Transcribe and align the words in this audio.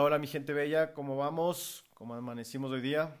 Hola, 0.00 0.20
mi 0.20 0.28
gente 0.28 0.52
bella, 0.52 0.94
¿cómo 0.94 1.16
vamos? 1.16 1.84
¿Cómo 1.94 2.14
amanecimos 2.14 2.70
hoy 2.70 2.80
día? 2.80 3.16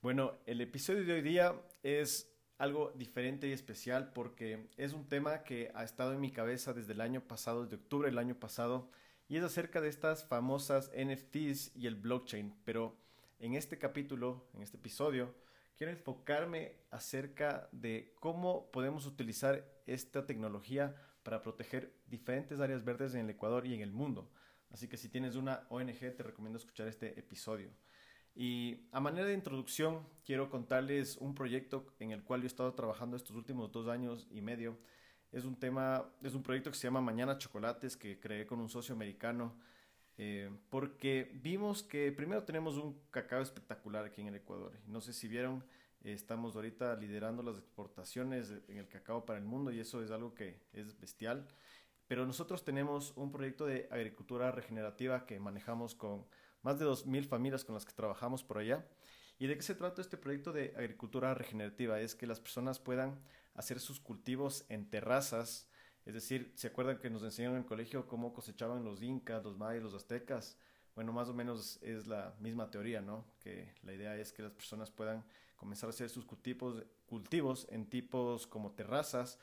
Bueno, 0.00 0.38
el 0.46 0.62
episodio 0.62 1.04
de 1.04 1.12
hoy 1.12 1.20
día 1.20 1.54
es 1.82 2.34
algo 2.56 2.92
diferente 2.96 3.46
y 3.46 3.52
especial 3.52 4.14
porque 4.14 4.70
es 4.78 4.94
un 4.94 5.06
tema 5.06 5.42
que 5.42 5.70
ha 5.74 5.84
estado 5.84 6.14
en 6.14 6.20
mi 6.22 6.30
cabeza 6.30 6.72
desde 6.72 6.94
el 6.94 7.02
año 7.02 7.20
pasado, 7.20 7.64
desde 7.64 7.76
octubre 7.76 8.08
del 8.08 8.16
año 8.16 8.36
pasado, 8.36 8.88
y 9.28 9.36
es 9.36 9.44
acerca 9.44 9.82
de 9.82 9.90
estas 9.90 10.24
famosas 10.24 10.90
NFTs 10.96 11.76
y 11.76 11.86
el 11.86 11.96
blockchain. 11.96 12.54
Pero 12.64 12.96
en 13.38 13.52
este 13.52 13.76
capítulo, 13.76 14.48
en 14.54 14.62
este 14.62 14.78
episodio, 14.78 15.34
quiero 15.76 15.92
enfocarme 15.92 16.76
acerca 16.90 17.68
de 17.70 18.14
cómo 18.18 18.70
podemos 18.70 19.04
utilizar 19.04 19.62
esta 19.84 20.24
tecnología 20.24 20.96
para 21.22 21.42
proteger 21.42 21.92
diferentes 22.06 22.60
áreas 22.60 22.82
verdes 22.82 23.12
en 23.12 23.26
el 23.26 23.30
Ecuador 23.30 23.66
y 23.66 23.74
en 23.74 23.82
el 23.82 23.92
mundo. 23.92 24.30
Así 24.70 24.88
que 24.88 24.96
si 24.96 25.08
tienes 25.08 25.36
una 25.36 25.66
ONG 25.70 26.14
te 26.16 26.22
recomiendo 26.22 26.58
escuchar 26.58 26.88
este 26.88 27.18
episodio. 27.18 27.70
Y 28.34 28.86
a 28.92 29.00
manera 29.00 29.26
de 29.26 29.34
introducción 29.34 30.06
quiero 30.24 30.48
contarles 30.50 31.16
un 31.16 31.34
proyecto 31.34 31.94
en 31.98 32.12
el 32.12 32.22
cual 32.22 32.40
yo 32.40 32.44
he 32.44 32.48
estado 32.48 32.74
trabajando 32.74 33.16
estos 33.16 33.36
últimos 33.36 33.72
dos 33.72 33.88
años 33.88 34.28
y 34.30 34.40
medio. 34.40 34.78
Es 35.32 35.44
un 35.44 35.58
tema, 35.58 36.10
es 36.22 36.34
un 36.34 36.42
proyecto 36.42 36.70
que 36.70 36.76
se 36.76 36.86
llama 36.86 37.00
Mañana 37.00 37.38
Chocolates 37.38 37.96
que 37.96 38.20
creé 38.20 38.46
con 38.46 38.60
un 38.60 38.68
socio 38.68 38.94
americano 38.94 39.58
eh, 40.20 40.50
porque 40.68 41.30
vimos 41.42 41.84
que 41.84 42.10
primero 42.10 42.42
tenemos 42.42 42.76
un 42.76 43.00
cacao 43.10 43.40
espectacular 43.40 44.04
aquí 44.04 44.20
en 44.20 44.26
el 44.26 44.34
Ecuador. 44.34 44.72
No 44.88 45.00
sé 45.00 45.12
si 45.12 45.28
vieron, 45.28 45.64
estamos 46.02 46.56
ahorita 46.56 46.96
liderando 46.96 47.42
las 47.44 47.56
exportaciones 47.56 48.52
en 48.66 48.78
el 48.78 48.88
cacao 48.88 49.24
para 49.24 49.38
el 49.38 49.44
mundo 49.44 49.70
y 49.70 49.78
eso 49.78 50.02
es 50.02 50.10
algo 50.10 50.34
que 50.34 50.60
es 50.72 50.98
bestial. 50.98 51.46
Pero 52.08 52.26
nosotros 52.26 52.64
tenemos 52.64 53.12
un 53.16 53.30
proyecto 53.30 53.66
de 53.66 53.86
agricultura 53.90 54.50
regenerativa 54.50 55.26
que 55.26 55.38
manejamos 55.38 55.94
con 55.94 56.26
más 56.62 56.78
de 56.78 56.86
2.000 56.86 57.26
familias 57.26 57.64
con 57.64 57.74
las 57.74 57.84
que 57.84 57.92
trabajamos 57.92 58.42
por 58.42 58.58
allá. 58.58 58.86
¿Y 59.38 59.46
de 59.46 59.56
qué 59.56 59.62
se 59.62 59.74
trata 59.74 60.00
este 60.00 60.16
proyecto 60.16 60.52
de 60.52 60.74
agricultura 60.76 61.34
regenerativa? 61.34 62.00
Es 62.00 62.14
que 62.14 62.26
las 62.26 62.40
personas 62.40 62.80
puedan 62.80 63.20
hacer 63.54 63.78
sus 63.78 64.00
cultivos 64.00 64.64
en 64.68 64.88
terrazas, 64.88 65.68
es 66.06 66.14
decir, 66.14 66.52
¿se 66.54 66.68
acuerdan 66.68 66.98
que 66.98 67.10
nos 67.10 67.22
enseñaron 67.22 67.56
en 67.56 67.62
el 67.62 67.68
colegio 67.68 68.06
cómo 68.06 68.32
cosechaban 68.32 68.82
los 68.82 69.02
incas, 69.02 69.44
los 69.44 69.58
mayas, 69.58 69.82
los 69.82 69.94
aztecas? 69.94 70.56
Bueno, 70.94 71.12
más 71.12 71.28
o 71.28 71.34
menos 71.34 71.78
es 71.82 72.06
la 72.06 72.34
misma 72.40 72.70
teoría, 72.70 73.02
¿no? 73.02 73.26
Que 73.38 73.74
la 73.82 73.92
idea 73.92 74.16
es 74.16 74.32
que 74.32 74.42
las 74.42 74.52
personas 74.52 74.90
puedan 74.90 75.22
comenzar 75.56 75.88
a 75.88 75.90
hacer 75.90 76.08
sus 76.08 76.24
cultivos, 76.24 76.82
cultivos 77.06 77.66
en 77.70 77.84
tipos 77.90 78.46
como 78.46 78.72
terrazas 78.72 79.38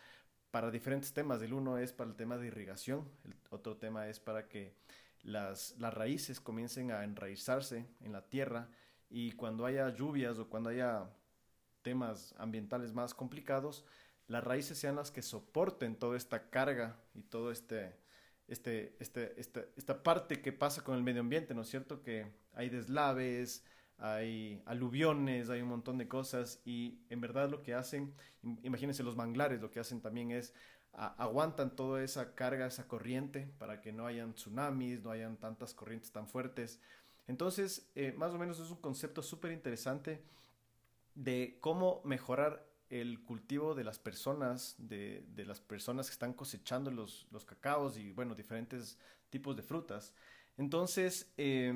para 0.55 0.71
diferentes 0.71 1.11
temas. 1.11 1.41
El 1.41 1.51
uno 1.51 1.77
es 1.79 1.91
para 1.91 2.09
el 2.09 2.15
tema 2.15 2.37
de 2.37 2.47
irrigación, 2.47 3.05
el 3.25 3.35
otro 3.49 3.75
tema 3.75 4.07
es 4.07 4.21
para 4.21 4.47
que 4.47 4.73
las, 5.21 5.75
las 5.79 5.93
raíces 5.93 6.39
comiencen 6.39 6.91
a 6.91 7.03
enraizarse 7.03 7.85
en 7.99 8.13
la 8.13 8.21
tierra 8.29 8.69
y 9.09 9.33
cuando 9.33 9.65
haya 9.65 9.89
lluvias 9.89 10.39
o 10.39 10.47
cuando 10.47 10.69
haya 10.69 11.09
temas 11.81 12.33
ambientales 12.37 12.93
más 12.93 13.13
complicados, 13.13 13.83
las 14.27 14.45
raíces 14.45 14.77
sean 14.77 14.95
las 14.95 15.11
que 15.11 15.21
soporten 15.21 15.97
toda 15.97 16.15
esta 16.15 16.49
carga 16.49 17.01
y 17.13 17.23
todo 17.23 17.51
este, 17.51 17.97
este, 18.47 18.95
este, 19.01 19.37
este, 19.37 19.73
esta 19.75 20.03
parte 20.03 20.41
que 20.41 20.53
pasa 20.53 20.85
con 20.85 20.95
el 20.95 21.03
medio 21.03 21.19
ambiente, 21.19 21.53
¿no 21.53 21.63
es 21.63 21.69
cierto? 21.69 22.01
Que 22.01 22.31
hay 22.53 22.69
deslaves, 22.69 23.65
hay 23.97 24.61
aluviones, 24.65 25.49
hay 25.49 25.61
un 25.61 25.69
montón 25.69 25.97
de 25.97 26.07
cosas 26.07 26.61
y 26.65 26.99
en 27.09 27.21
verdad 27.21 27.49
lo 27.49 27.61
que 27.61 27.73
hacen, 27.73 28.13
imagínense 28.63 29.03
los 29.03 29.15
manglares, 29.15 29.61
lo 29.61 29.71
que 29.71 29.79
hacen 29.79 30.01
también 30.01 30.31
es 30.31 30.53
aguantan 30.97 31.75
toda 31.75 32.03
esa 32.03 32.35
carga, 32.35 32.67
esa 32.67 32.87
corriente 32.87 33.51
para 33.57 33.81
que 33.81 33.91
no 33.91 34.07
hayan 34.07 34.33
tsunamis, 34.33 35.01
no 35.03 35.11
hayan 35.11 35.37
tantas 35.37 35.73
corrientes 35.73 36.11
tan 36.11 36.27
fuertes. 36.27 36.79
Entonces, 37.27 37.89
eh, 37.95 38.13
más 38.15 38.33
o 38.33 38.37
menos 38.37 38.59
es 38.59 38.69
un 38.69 38.77
concepto 38.77 39.21
súper 39.21 39.51
interesante 39.51 40.23
de 41.15 41.57
cómo 41.59 42.01
mejorar 42.05 42.65
el 42.89 43.23
cultivo 43.23 43.75
de 43.75 43.83
las 43.83 43.99
personas, 43.99 44.75
de, 44.77 45.25
de, 45.29 45.45
las 45.45 45.59
personas 45.59 46.07
que 46.07 46.13
están 46.13 46.33
cosechando 46.33 46.91
los, 46.91 47.27
los 47.31 47.43
cacaos 47.43 47.97
y, 47.97 48.11
bueno, 48.11 48.35
diferentes 48.35 48.97
tipos 49.29 49.55
de 49.55 49.63
frutas. 49.63 50.13
Entonces, 50.57 51.33
eh, 51.37 51.73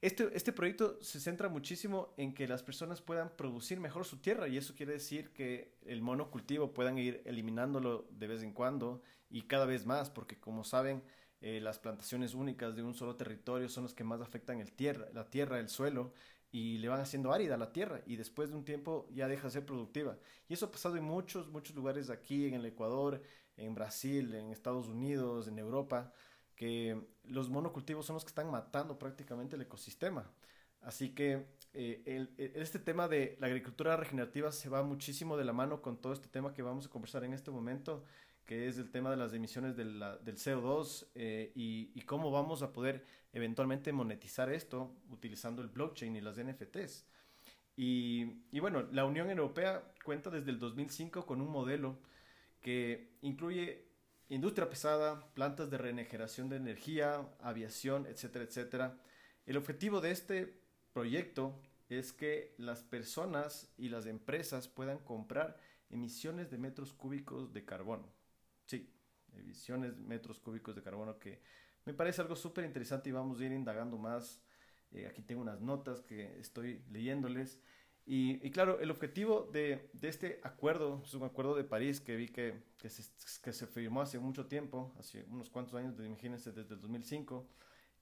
este, 0.00 0.30
este 0.32 0.52
proyecto 0.52 1.02
se 1.02 1.18
centra 1.18 1.48
muchísimo 1.48 2.14
en 2.16 2.32
que 2.32 2.46
las 2.46 2.62
personas 2.62 3.02
puedan 3.02 3.30
producir 3.36 3.80
mejor 3.80 4.04
su 4.04 4.18
tierra 4.18 4.46
y 4.46 4.56
eso 4.56 4.74
quiere 4.76 4.92
decir 4.92 5.32
que 5.32 5.74
el 5.84 6.02
monocultivo 6.02 6.72
puedan 6.72 6.98
ir 6.98 7.20
eliminándolo 7.24 8.06
de 8.10 8.28
vez 8.28 8.42
en 8.42 8.52
cuando 8.52 9.02
y 9.28 9.42
cada 9.42 9.66
vez 9.66 9.86
más, 9.86 10.08
porque 10.08 10.38
como 10.38 10.62
saben, 10.62 11.02
eh, 11.40 11.60
las 11.60 11.80
plantaciones 11.80 12.34
únicas 12.34 12.76
de 12.76 12.82
un 12.82 12.94
solo 12.94 13.16
territorio 13.16 13.68
son 13.68 13.84
las 13.84 13.94
que 13.94 14.04
más 14.04 14.20
afectan 14.20 14.60
el 14.60 14.72
tierra, 14.72 15.08
la 15.12 15.28
tierra, 15.28 15.58
el 15.58 15.68
suelo 15.68 16.12
y 16.52 16.78
le 16.78 16.88
van 16.88 17.00
haciendo 17.00 17.32
árida 17.32 17.56
la 17.56 17.72
tierra 17.72 18.00
y 18.06 18.16
después 18.16 18.50
de 18.50 18.56
un 18.56 18.64
tiempo 18.64 19.08
ya 19.12 19.26
deja 19.26 19.48
de 19.48 19.52
ser 19.52 19.66
productiva. 19.66 20.16
Y 20.48 20.54
eso 20.54 20.66
ha 20.66 20.70
pasado 20.70 20.96
en 20.96 21.04
muchos, 21.04 21.48
muchos 21.48 21.74
lugares 21.74 22.08
aquí, 22.08 22.46
en 22.46 22.54
el 22.54 22.66
Ecuador, 22.66 23.20
en 23.56 23.74
Brasil, 23.74 24.34
en 24.34 24.52
Estados 24.52 24.86
Unidos, 24.86 25.48
en 25.48 25.58
Europa 25.58 26.12
que 26.58 27.00
los 27.22 27.48
monocultivos 27.48 28.04
son 28.04 28.14
los 28.14 28.24
que 28.24 28.30
están 28.30 28.50
matando 28.50 28.98
prácticamente 28.98 29.54
el 29.54 29.62
ecosistema. 29.62 30.28
Así 30.80 31.14
que 31.14 31.46
eh, 31.72 32.26
este 32.56 32.80
tema 32.80 33.06
de 33.06 33.36
la 33.38 33.46
agricultura 33.46 33.96
regenerativa 33.96 34.50
se 34.50 34.68
va 34.68 34.82
muchísimo 34.82 35.36
de 35.36 35.44
la 35.44 35.52
mano 35.52 35.80
con 35.80 36.00
todo 36.00 36.12
este 36.12 36.26
tema 36.26 36.52
que 36.52 36.62
vamos 36.62 36.86
a 36.86 36.90
conversar 36.90 37.22
en 37.22 37.32
este 37.32 37.52
momento, 37.52 38.04
que 38.44 38.66
es 38.66 38.76
el 38.76 38.90
tema 38.90 39.08
de 39.08 39.16
las 39.16 39.32
emisiones 39.34 39.76
del 39.76 40.00
CO2 40.00 41.06
eh, 41.14 41.52
y, 41.54 42.00
cómo 42.02 42.32
vamos 42.32 42.62
a 42.62 42.72
poder 42.72 43.04
eventualmente 43.32 43.92
monetizar 43.92 44.50
esto 44.50 44.96
utilizando 45.10 45.62
el 45.62 45.68
blockchain 45.68 46.16
y 46.16 46.20
las 46.20 46.38
NFTs. 46.38 47.06
Y, 47.76 48.42
y 48.50 48.58
bueno, 48.58 48.82
la 48.90 49.04
Unión 49.04 49.30
Europea 49.30 49.92
cuenta 50.04 50.28
desde 50.28 50.50
el 50.50 50.58
2005 50.58 51.24
con 51.24 51.40
un 51.40 51.52
modelo 51.52 52.00
que 52.60 53.12
incluye 53.22 53.87
industria 54.28 54.68
pesada, 54.68 55.32
plantas 55.34 55.70
de 55.70 55.78
regeneración 55.78 56.48
de 56.48 56.56
energía, 56.56 57.26
aviación, 57.40 58.06
etcétera, 58.06 58.44
etcétera. 58.44 58.98
El 59.46 59.56
objetivo 59.56 60.00
de 60.00 60.10
este 60.10 60.60
proyecto 60.92 61.60
es 61.88 62.12
que 62.12 62.54
las 62.58 62.82
personas 62.82 63.72
y 63.78 63.88
las 63.88 64.06
empresas 64.06 64.68
puedan 64.68 64.98
comprar 64.98 65.56
emisiones 65.90 66.50
de 66.50 66.58
metros 66.58 66.92
cúbicos 66.92 67.52
de 67.52 67.64
carbono. 67.64 68.12
Sí, 68.66 68.92
emisiones 69.32 69.96
de 69.96 70.02
metros 70.02 70.38
cúbicos 70.38 70.76
de 70.76 70.82
carbono 70.82 71.18
que 71.18 71.40
me 71.86 71.94
parece 71.94 72.20
algo 72.20 72.36
súper 72.36 72.64
interesante 72.64 73.08
y 73.08 73.12
vamos 73.12 73.40
a 73.40 73.44
ir 73.44 73.52
indagando 73.52 73.96
más. 73.96 74.42
Eh, 74.90 75.06
aquí 75.06 75.22
tengo 75.22 75.40
unas 75.40 75.60
notas 75.60 76.02
que 76.02 76.38
estoy 76.38 76.84
leyéndoles. 76.90 77.58
Y, 78.10 78.50
claro, 78.52 78.80
el 78.80 78.90
objetivo 78.90 79.50
de, 79.52 79.90
este 80.00 80.40
acuerdo, 80.42 81.02
es 81.04 81.12
un 81.12 81.24
acuerdo 81.24 81.54
de 81.54 81.62
París 81.62 82.00
que 82.00 82.16
vi 82.16 82.28
que, 82.28 82.54
que, 82.78 82.88
se, 82.88 83.66
firmó 83.66 84.00
hace 84.00 84.18
mucho 84.18 84.46
tiempo, 84.46 84.94
hace 84.98 85.24
unos 85.24 85.50
cuantos 85.50 85.74
años, 85.74 85.94
imagínense, 86.00 86.52
desde 86.52 86.72
el 86.72 86.80
2005, 86.80 87.46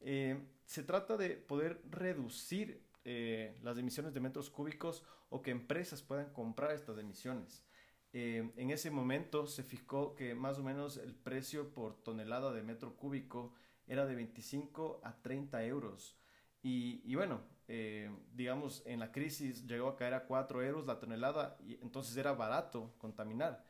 eh, 0.03 0.47
se 0.65 0.85
trata 0.85 1.17
de 1.17 1.31
poder 1.31 1.83
reducir 1.91 2.87
eh, 3.05 3.59
las 3.65 3.79
emisiones 3.79 4.15
de 4.15 4.21
metros 4.21 4.49
cúbicos 4.49 5.03
o 5.29 5.43
que 5.43 5.51
empresas 5.51 6.03
puedan 6.03 6.33
comprar 6.33 6.71
estas 6.71 6.99
emisiones. 6.99 7.67
Eh, 8.13 8.53
en 8.57 8.71
ese 8.71 8.93
momento 8.93 9.49
se 9.49 9.65
fijó 9.65 10.15
que 10.15 10.37
más 10.37 10.57
o 10.61 10.63
menos 10.63 10.99
el 10.99 11.17
precio 11.17 11.75
por 11.75 12.01
tonelada 12.05 12.53
de 12.53 12.63
metro 12.63 12.95
cúbico 12.95 13.55
era 13.89 14.07
de 14.07 14.15
25 14.15 15.01
a 15.03 15.21
30 15.21 15.65
euros. 15.65 16.17
Y, 16.63 17.03
y 17.05 17.17
bueno, 17.17 17.56
eh, 17.69 18.11
digamos, 18.33 18.83
en 18.87 19.01
la 19.01 19.11
crisis 19.11 19.67
llegó 19.67 19.89
a 19.89 19.97
caer 19.97 20.15
a 20.15 20.25
4 20.25 20.63
euros 20.63 20.87
la 20.87 21.01
tonelada 21.01 21.57
y 21.67 21.75
entonces 21.83 22.17
era 22.17 22.33
barato 22.33 22.95
contaminar. 22.99 23.65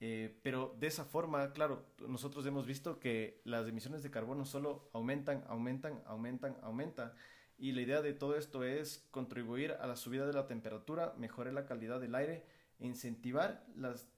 Eh, 0.00 0.38
pero 0.42 0.76
de 0.78 0.88
esa 0.88 1.04
forma, 1.04 1.52
claro, 1.52 1.86
nosotros 2.06 2.44
hemos 2.46 2.66
visto 2.66 2.98
que 2.98 3.40
las 3.44 3.66
emisiones 3.68 4.02
de 4.02 4.10
carbono 4.10 4.44
solo 4.44 4.90
aumentan, 4.92 5.44
aumentan, 5.48 6.02
aumentan, 6.06 6.56
aumentan. 6.62 7.12
Y 7.58 7.72
la 7.72 7.80
idea 7.82 8.02
de 8.02 8.12
todo 8.12 8.36
esto 8.36 8.64
es 8.64 9.06
contribuir 9.10 9.72
a 9.72 9.86
la 9.86 9.96
subida 9.96 10.26
de 10.26 10.34
la 10.34 10.46
temperatura, 10.46 11.14
mejorar 11.16 11.54
la 11.54 11.64
calidad 11.64 12.00
del 12.00 12.14
aire 12.14 12.44
e 12.78 12.86
incentivar 12.86 13.64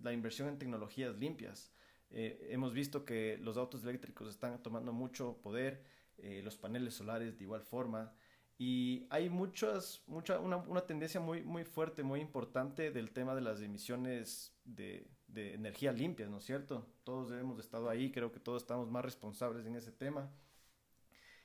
la 0.00 0.12
inversión 0.12 0.48
en 0.48 0.58
tecnologías 0.58 1.16
limpias. 1.16 1.72
Eh, 2.10 2.48
hemos 2.50 2.72
visto 2.72 3.04
que 3.04 3.38
los 3.38 3.56
autos 3.56 3.84
eléctricos 3.84 4.28
están 4.28 4.60
tomando 4.62 4.92
mucho 4.92 5.36
poder, 5.42 5.84
los 6.42 6.56
paneles 6.56 6.94
solares 6.94 7.38
de 7.38 7.44
igual 7.44 7.62
forma. 7.62 8.12
Y 8.58 9.06
hay 9.10 9.30
muchas, 9.30 10.02
mucha, 10.08 10.40
una, 10.40 10.56
una, 10.56 10.80
tendencia 10.80 11.20
muy, 11.20 11.42
muy 11.44 11.64
fuerte, 11.64 12.02
muy 12.02 12.20
importante 12.20 12.90
del 12.90 13.12
tema 13.12 13.36
de 13.36 13.40
las 13.40 13.60
emisiones 13.60 14.52
de, 14.64 15.06
de 15.28 15.54
energía 15.54 15.92
limpia, 15.92 16.26
¿no 16.26 16.38
es 16.38 16.44
cierto? 16.44 16.84
Todos 17.04 17.30
hemos 17.30 17.60
estado 17.60 17.88
ahí, 17.88 18.10
creo 18.10 18.32
que 18.32 18.40
todos 18.40 18.62
estamos 18.62 18.90
más 18.90 19.04
responsables 19.04 19.64
en 19.64 19.76
ese 19.76 19.92
tema. 19.92 20.28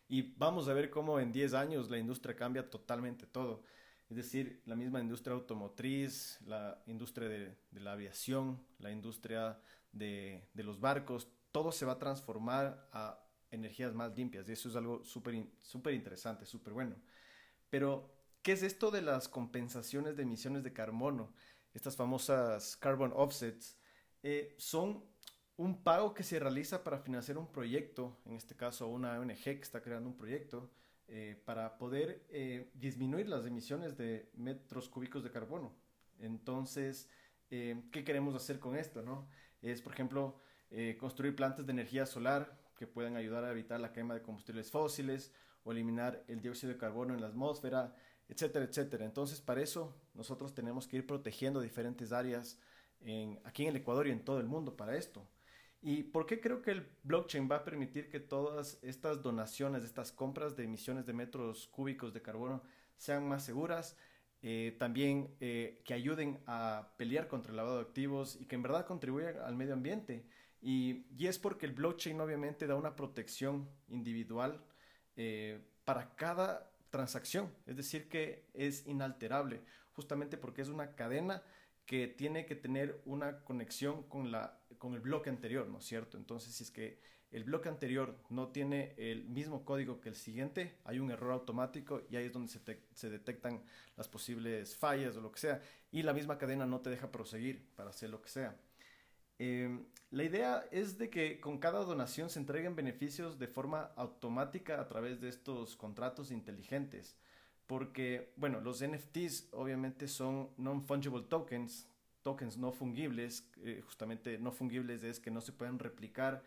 Y 0.07 0.33
vamos 0.38 0.68
a 0.68 0.74
ver 0.74 0.89
cómo 0.89 1.19
en 1.19 1.31
10 1.31 1.54
años 1.54 1.89
la 1.89 1.98
industria 1.98 2.36
cambia 2.36 2.69
totalmente 2.69 3.27
todo. 3.27 3.63
Es 4.09 4.18
decir, 4.18 4.62
la 4.66 4.75
misma 4.75 5.00
industria 5.00 5.33
automotriz, 5.33 6.39
la 6.45 6.81
industria 6.88 7.30
de, 7.30 7.57
de 7.71 7.80
la 7.80 7.94
aviación, 7.94 8.63
la 8.80 8.92
industria 8.92 9.59
de, 9.92 10.50
de, 10.54 10.63
los 10.63 10.80
barcos, 10.80 11.30
todo 11.51 11.71
se 11.71 11.86
va 11.86 11.94
a 11.94 12.00
transformar 12.00 12.89
a 12.92 13.22
energías 13.53 13.94
más 13.94 14.15
limpias. 14.15 14.47
Y 14.50 14.51
eso 14.51 14.69
es 14.69 14.75
algo 14.75 15.03
súper 15.03 15.94
interesante, 15.94 16.45
súper 16.45 16.73
bueno. 16.73 16.95
Pero, 17.69 18.11
¿qué 18.41 18.51
es 18.51 18.63
esto 18.63 18.91
de 18.91 19.01
las 19.01 19.27
compensaciones 19.27 20.17
de 20.17 20.23
emisiones 20.23 20.63
de 20.63 20.73
carbono? 20.73 21.33
Estas 21.73 21.95
famosas 21.95 22.77
carbon 22.77 23.11
offsets 23.15 23.77
eh, 24.21 24.53
son 24.57 25.03
un 25.57 25.83
pago 25.83 26.13
que 26.13 26.23
se 26.23 26.39
realiza 26.39 26.83
para 26.83 27.00
financiar 27.00 27.38
un 27.38 27.51
proyecto, 27.51 28.19
en 28.25 28.33
este 28.33 28.55
caso 28.55 28.88
una 28.88 29.19
ONG 29.19 29.44
que 29.44 29.59
está 29.61 29.81
creando 29.81 30.09
un 30.09 30.17
proyecto, 30.17 30.71
eh, 31.07 31.41
para 31.45 31.77
poder 31.77 32.25
eh, 32.29 32.71
disminuir 32.73 33.27
las 33.27 33.45
emisiones 33.45 33.97
de 33.97 34.29
metros 34.35 34.89
cúbicos 34.89 35.23
de 35.23 35.31
carbono. 35.31 35.75
Entonces, 36.19 37.09
¿qué 37.49 38.03
queremos 38.03 38.33
hacer 38.33 38.59
con 38.59 38.75
esto? 38.75 39.03
No? 39.03 39.27
Es, 39.61 39.81
por 39.81 39.94
ejemplo, 39.94 40.39
construir 40.99 41.35
plantas 41.35 41.67
de 41.67 41.71
energía 41.71 42.07
solar 42.07 42.62
que 42.75 42.87
puedan 42.87 43.15
ayudar 43.15 43.43
a 43.43 43.51
evitar 43.51 43.79
la 43.79 43.91
quema 43.91 44.13
de 44.13 44.21
combustibles 44.21 44.71
fósiles 44.71 45.31
o 45.63 45.71
eliminar 45.71 46.23
el 46.27 46.41
dióxido 46.41 46.73
de 46.73 46.79
carbono 46.79 47.13
en 47.13 47.21
la 47.21 47.27
atmósfera, 47.27 47.95
etcétera, 48.27 48.65
etcétera. 48.65 49.05
Entonces, 49.05 49.41
para 49.41 49.61
eso 49.61 49.95
nosotros 50.13 50.53
tenemos 50.53 50.87
que 50.87 50.97
ir 50.97 51.07
protegiendo 51.07 51.61
diferentes 51.61 52.11
áreas 52.11 52.59
aquí 53.43 53.63
en 53.63 53.69
el 53.69 53.75
Ecuador 53.75 54.07
y 54.07 54.11
en 54.11 54.23
todo 54.23 54.39
el 54.39 54.47
mundo 54.47 54.75
para 54.75 54.95
esto. 54.95 55.27
¿Y 55.81 56.03
por 56.03 56.25
qué 56.25 56.39
creo 56.39 56.61
que 56.61 56.71
el 56.71 56.87
blockchain 57.03 57.49
va 57.51 57.57
a 57.57 57.63
permitir 57.65 58.09
que 58.09 58.21
todas 58.21 58.79
estas 58.81 59.21
donaciones, 59.21 59.83
estas 59.83 60.13
compras 60.13 60.55
de 60.55 60.63
emisiones 60.63 61.05
de 61.05 61.11
metros 61.11 61.67
cúbicos 61.67 62.13
de 62.13 62.21
carbono 62.21 62.63
sean 62.95 63.27
más 63.27 63.43
seguras? 63.43 63.97
Eh, 64.41 64.75
también 64.77 65.35
eh, 65.39 65.81
que 65.85 65.93
ayuden 65.93 66.41
a 66.47 66.93
pelear 66.97 67.27
contra 67.27 67.51
el 67.51 67.57
lavado 67.57 67.77
de 67.77 67.83
activos 67.83 68.37
y 68.39 68.45
que 68.45 68.55
en 68.55 68.63
verdad 68.63 68.85
contribuyan 68.85 69.37
al 69.39 69.55
medio 69.55 69.73
ambiente. 69.73 70.25
Y, 70.63 71.06
es 71.19 71.39
porque 71.39 71.65
el 71.65 71.74
blockchain 71.74 72.19
obviamente 72.21 72.68
da 72.68 72.75
una 72.75 72.95
protección 72.95 73.69
individual 73.89 74.63
eh, 75.18 75.60
para 75.83 76.15
cada 76.15 76.71
transacción, 76.89 77.54
es 77.65 77.75
decir, 77.75 78.07
que 78.07 78.45
es 78.54 78.88
inalterable, 78.88 79.62
justamente 79.92 80.38
porque 80.38 80.62
es 80.62 80.69
una 80.69 80.95
cadena 80.95 81.44
que 81.86 82.07
tiene 82.07 82.45
que 82.45 82.56
tener 82.56 83.01
una 83.04 83.44
conexión 83.44 84.04
con, 84.04 84.31
la, 84.31 84.57
con 84.77 84.94
el 84.94 85.01
bloque 85.01 85.30
anterior, 85.30 85.68
¿no 85.68 85.80
es 85.80 85.86
cierto? 85.86 86.18
Entonces, 86.18 86.54
si 86.54 86.63
es 86.63 86.71
que 86.71 87.01
el 87.31 87.44
bloque 87.44 87.68
anterior 87.68 88.18
no 88.30 88.50
tiene 88.50 88.94
el 88.98 89.25
mismo 89.25 89.66
código 89.66 90.00
que 90.00 90.09
el 90.09 90.16
siguiente, 90.16 90.77
hay 90.86 91.00
un 91.00 91.12
error 91.12 91.33
automático 91.33 92.04
y 92.09 92.16
ahí 92.16 92.27
es 92.27 92.31
donde 92.31 92.48
se, 92.50 92.62
se 92.94 93.09
detectan 93.09 93.63
las 93.98 94.07
posibles 94.07 94.77
fallas 94.77 95.18
o 95.18 95.21
lo 95.21 95.31
que 95.31 95.39
sea, 95.39 95.62
y 95.92 96.04
la 96.04 96.13
misma 96.13 96.38
cadena 96.38 96.66
no 96.66 96.80
te 96.80 96.89
deja 96.89 97.12
proseguir 97.12 97.68
para 97.75 97.89
hacer 97.89 98.12
lo 98.12 98.21
que 98.21 98.30
sea. 98.30 98.56
Em, 99.39 99.85
la 100.12 100.24
idea 100.24 100.65
es 100.71 100.97
de 100.97 101.09
que 101.09 101.39
con 101.39 101.57
cada 101.57 101.83
donación 101.83 102.30
se 102.30 102.39
entreguen 102.39 102.75
beneficios 102.75 103.39
de 103.39 103.47
forma 103.47 103.91
automática 103.95 104.80
a 104.80 104.88
través 104.88 105.21
de 105.21 105.30
estos 105.30 105.75
contratos 105.75 106.31
inteligentes. 106.31 107.18
Porque, 107.65 108.31
bueno, 108.35 108.62
los 108.62 108.81
NFTs 108.81 109.50
obviamente 109.51 110.07
son 110.07 110.50
non-fungible 110.57 111.24
tokens, 111.24 111.88
tokens 112.21 112.57
no 112.57 112.71
fungibles, 112.71 113.50
eh, 113.63 113.81
justamente 113.83 114.38
no 114.38 114.51
fungibles 114.51 115.03
es 115.03 115.19
que 115.19 115.31
no 115.31 115.41
se 115.41 115.53
pueden 115.53 115.80
replicar. 115.80 116.44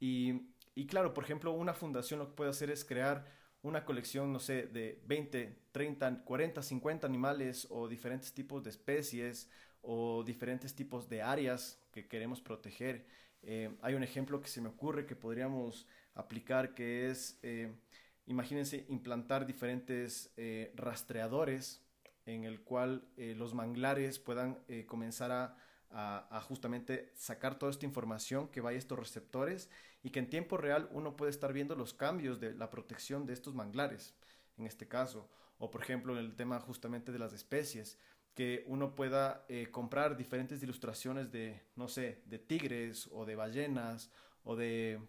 Y, 0.00 0.48
y 0.74 0.86
claro, 0.86 1.14
por 1.14 1.24
ejemplo, 1.24 1.52
una 1.52 1.72
fundación 1.72 2.18
lo 2.20 2.28
que 2.28 2.34
puede 2.34 2.50
hacer 2.50 2.70
es 2.70 2.84
crear 2.84 3.24
una 3.62 3.84
colección, 3.84 4.32
no 4.32 4.38
sé, 4.38 4.66
de 4.66 5.00
20, 5.06 5.56
30, 5.72 6.24
40, 6.24 6.62
50 6.62 7.06
animales 7.06 7.66
o 7.70 7.88
diferentes 7.88 8.32
tipos 8.32 8.62
de 8.62 8.70
especies 8.70 9.48
o 9.82 10.22
diferentes 10.24 10.74
tipos 10.74 11.08
de 11.08 11.22
áreas 11.22 11.80
que 11.96 12.08
queremos 12.08 12.42
proteger. 12.42 13.06
Eh, 13.42 13.74
hay 13.80 13.94
un 13.94 14.02
ejemplo 14.02 14.42
que 14.42 14.48
se 14.48 14.60
me 14.60 14.68
ocurre 14.68 15.06
que 15.06 15.16
podríamos 15.16 15.86
aplicar 16.14 16.74
que 16.74 17.10
es, 17.10 17.38
eh, 17.42 17.74
imagínense, 18.26 18.84
implantar 18.88 19.46
diferentes 19.46 20.32
eh, 20.36 20.72
rastreadores 20.76 21.82
en 22.26 22.44
el 22.44 22.60
cual 22.60 23.08
los 23.16 23.54
manglares 23.54 24.18
puedan 24.18 24.58
comenzar 24.88 25.30
a, 25.30 25.56
a, 25.90 26.40
justamente 26.40 27.12
sacar 27.14 27.56
toda 27.56 27.70
esta 27.70 27.86
información 27.86 28.48
que 28.48 28.60
vaya 28.60 28.74
a 28.74 28.80
estos 28.80 28.98
receptores 28.98 29.70
y 30.02 30.10
que 30.10 30.18
en 30.18 30.28
tiempo 30.28 30.56
real 30.56 30.88
uno 30.90 31.16
puede 31.16 31.30
estar 31.30 31.52
viendo 31.52 31.76
los 31.76 31.94
cambios 31.94 32.40
de 32.40 32.52
la 32.52 32.68
protección 32.68 33.26
de 33.26 33.32
estos 33.32 33.54
manglares, 33.54 34.16
en 34.58 34.66
este 34.66 34.88
caso, 34.88 35.30
o 35.58 35.70
por 35.70 35.82
ejemplo 35.82 36.18
en 36.18 36.24
el 36.24 36.34
tema 36.34 36.58
justamente 36.58 37.12
de 37.12 37.20
las 37.20 37.32
especies 37.32 37.96
que 38.36 38.64
uno 38.66 38.94
pueda 38.94 39.46
eh, 39.48 39.68
comprar 39.70 40.14
diferentes 40.14 40.62
ilustraciones 40.62 41.32
de, 41.32 41.62
no 41.74 41.88
sé, 41.88 42.22
de 42.26 42.38
tigres 42.38 43.08
o 43.10 43.24
de 43.24 43.34
ballenas 43.34 44.10
o 44.44 44.54
de, 44.54 45.00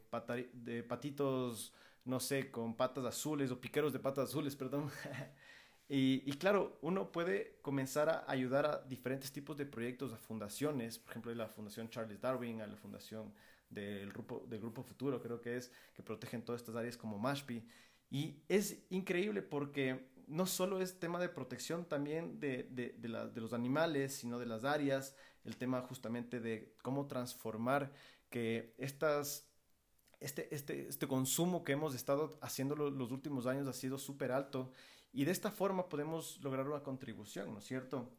de 0.53 0.81
patitos, 0.81 1.73
no 2.05 2.21
sé, 2.21 2.49
con 2.49 2.77
patas 2.77 3.03
azules 3.03 3.51
o 3.51 3.59
piqueros 3.59 3.91
de 3.91 3.99
patas 3.99 4.29
azules, 4.29 4.55
perdón. 4.55 4.89
y, 5.89 6.23
y, 6.25 6.37
claro, 6.37 6.79
uno 6.81 7.11
puede 7.11 7.59
comenzar 7.61 8.07
a 8.07 8.23
ayudar 8.31 8.65
a 8.65 8.77
diferentes 8.83 9.29
tipos 9.33 9.57
de 9.57 9.65
proyectos, 9.65 10.13
a 10.13 10.17
fundaciones, 10.17 10.97
por 10.97 11.11
ejemplo, 11.11 11.35
la 11.35 11.49
Fundación 11.49 11.89
Charles 11.89 12.21
Darwin, 12.21 12.61
a 12.61 12.67
la 12.67 12.77
Fundación 12.77 13.33
del 13.69 14.09
Grupo, 14.09 14.45
del 14.47 14.61
grupo 14.61 14.83
Futuro, 14.83 15.21
creo 15.21 15.41
que 15.41 15.57
es, 15.57 15.69
que 15.93 16.01
protegen 16.01 16.45
todas 16.45 16.61
estas 16.61 16.77
áreas 16.77 16.95
como 16.95 17.19
Mashpi. 17.19 17.61
Y 18.09 18.41
es 18.47 18.85
increíble 18.89 19.41
porque 19.41 20.15
no 20.27 20.45
solo 20.45 20.81
es 20.81 20.99
tema 20.99 21.19
de 21.19 21.29
protección 21.29 21.85
también 21.85 22.39
de, 22.39 22.63
de, 22.63 23.41
los 23.41 23.53
animales, 23.53 24.13
sino 24.13 24.37
de 24.39 24.45
las 24.45 24.65
áreas, 24.65 25.15
el 25.45 25.57
tema 25.57 25.81
justamente 25.81 26.39
de 26.39 26.75
cómo 26.83 27.07
transformar 27.07 27.93
que 28.29 28.75
estas, 28.77 29.47
este, 30.19 30.53
este, 30.53 30.87
este 30.89 31.07
consumo 31.07 31.63
que 31.63 31.71
hemos 31.71 31.95
estado 31.95 32.37
haciendo 32.41 32.75
los 32.75 33.11
últimos 33.11 33.47
años 33.47 33.67
ha 33.67 33.73
sido 33.73 33.97
súper 33.97 34.33
alto 34.33 34.71
y 35.13 35.23
de 35.23 35.31
esta 35.31 35.49
forma 35.49 35.87
podemos 35.87 36.39
lograr 36.43 36.67
una 36.67 36.83
contribución, 36.83 37.53
¿no 37.53 37.59
es 37.59 37.65
cierto? 37.65 38.11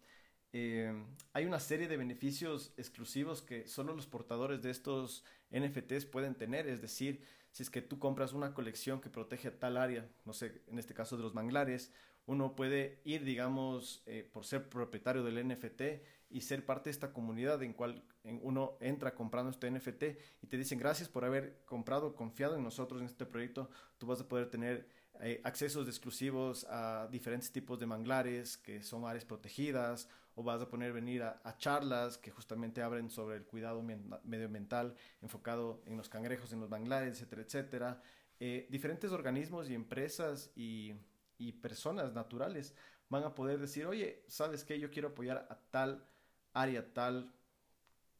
Eh, 0.52 0.92
hay 1.32 1.44
una 1.44 1.60
serie 1.60 1.88
de 1.88 1.96
beneficios 1.96 2.72
exclusivos 2.76 3.42
que 3.42 3.68
solo 3.68 3.94
los 3.94 4.06
portadores 4.06 4.62
de 4.62 4.70
estos 4.70 5.24
NFTs 5.50 6.06
pueden 6.06 6.34
tener, 6.34 6.66
es 6.66 6.80
decir, 6.80 7.22
si 7.50 7.62
es 7.62 7.70
que 7.70 7.82
tú 7.82 7.98
compras 7.98 8.32
una 8.32 8.54
colección 8.54 9.00
que 9.00 9.10
protege 9.10 9.50
tal 9.50 9.76
área, 9.76 10.08
no 10.24 10.32
sé, 10.32 10.62
en 10.66 10.78
este 10.78 10.94
caso 10.94 11.16
de 11.16 11.22
los 11.22 11.34
manglares, 11.34 11.92
uno 12.26 12.54
puede 12.54 13.00
ir, 13.04 13.24
digamos, 13.24 14.02
eh, 14.06 14.28
por 14.30 14.44
ser 14.44 14.68
propietario 14.68 15.24
del 15.24 15.48
NFT 15.48 15.82
y 16.30 16.42
ser 16.42 16.64
parte 16.64 16.90
de 16.90 16.92
esta 16.92 17.12
comunidad 17.12 17.62
en 17.62 17.72
cual 17.72 18.04
uno 18.42 18.76
entra 18.80 19.14
comprando 19.14 19.50
este 19.50 19.70
NFT 19.70 20.02
y 20.42 20.46
te 20.46 20.58
dicen 20.58 20.78
gracias 20.78 21.08
por 21.08 21.24
haber 21.24 21.62
comprado, 21.64 22.14
confiado 22.14 22.56
en 22.56 22.62
nosotros 22.62 23.00
en 23.00 23.06
este 23.06 23.24
proyecto, 23.24 23.70
tú 23.96 24.06
vas 24.06 24.20
a 24.20 24.28
poder 24.28 24.50
tener 24.50 24.86
eh, 25.20 25.40
accesos 25.42 25.88
exclusivos 25.88 26.64
a 26.68 27.08
diferentes 27.10 27.50
tipos 27.50 27.80
de 27.80 27.86
manglares 27.86 28.58
que 28.58 28.82
son 28.82 29.06
áreas 29.06 29.24
protegidas 29.24 30.08
o 30.38 30.42
vas 30.44 30.62
a 30.62 30.68
poner 30.68 30.92
venir 30.92 31.24
a, 31.24 31.56
charlas 31.58 32.16
que 32.16 32.30
justamente 32.30 32.80
abren 32.80 33.10
sobre 33.10 33.38
el 33.38 33.44
cuidado 33.44 33.82
medioambiental 33.82 34.94
enfocado 35.20 35.82
en 35.84 35.96
los 35.96 36.08
cangrejos, 36.08 36.52
en 36.52 36.60
los 36.60 36.70
manglares, 36.70 37.14
etcétera, 37.14 37.42
etcétera. 37.42 38.02
Eh, 38.38 38.68
diferentes 38.70 39.10
organismos 39.10 39.68
y 39.68 39.74
empresas 39.74 40.52
y, 40.54 40.94
y, 41.38 41.54
personas 41.54 42.12
naturales 42.12 42.72
van 43.08 43.24
a 43.24 43.34
poder 43.34 43.58
decir, 43.58 43.86
oye, 43.86 44.22
¿sabes 44.28 44.62
qué? 44.62 44.78
Yo 44.78 44.92
quiero 44.92 45.08
apoyar 45.08 45.44
a 45.50 45.58
tal 45.72 46.06
área, 46.52 46.94
tal, 46.94 47.34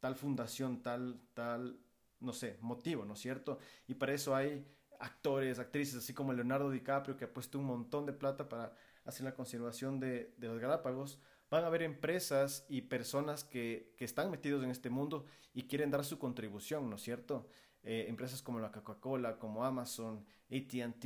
tal 0.00 0.16
fundación, 0.16 0.82
tal, 0.82 1.20
tal, 1.34 1.78
no 2.18 2.32
sé, 2.32 2.58
motivo, 2.60 3.04
¿no 3.04 3.12
es 3.12 3.20
cierto? 3.20 3.60
Y 3.86 3.94
para 3.94 4.12
eso 4.12 4.34
hay 4.34 4.66
actores, 4.98 5.60
actrices, 5.60 5.94
así 5.94 6.12
como 6.12 6.32
Leonardo 6.32 6.68
DiCaprio, 6.68 7.16
que 7.16 7.26
ha 7.26 7.32
puesto 7.32 7.60
un 7.60 7.66
montón 7.66 8.06
de 8.06 8.12
plata 8.12 8.48
para 8.48 8.74
hacer 9.04 9.22
la 9.22 9.36
conservación 9.36 10.00
de, 10.00 10.34
de 10.36 10.48
los 10.48 10.58
Galápagos, 10.58 11.20
van 11.50 11.64
a 11.64 11.68
haber 11.68 11.82
empresas 11.82 12.64
y 12.68 12.82
personas 12.82 13.44
que, 13.44 13.94
que, 13.96 14.04
están 14.04 14.30
metidos 14.30 14.62
en 14.64 14.70
este 14.70 14.90
mundo 14.90 15.24
y 15.54 15.64
quieren 15.64 15.90
dar 15.90 16.04
su 16.04 16.18
contribución, 16.18 16.90
¿no 16.90 16.96
es 16.96 17.02
cierto? 17.02 17.48
Eh, 17.82 18.06
empresas 18.08 18.42
como 18.42 18.60
la 18.60 18.72
Coca-Cola, 18.72 19.38
como 19.38 19.64
Amazon, 19.64 20.24
ATT, 20.50 21.04